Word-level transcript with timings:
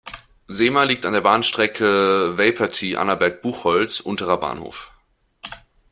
Sehma 0.47 0.85
liegt 0.85 1.05
an 1.05 1.13
der 1.13 1.21
Bahnstrecke 1.21 2.35
Vejprty–Annaberg-Buchholz 2.35 3.99
unt 3.99 4.21
Bf. 4.21 4.89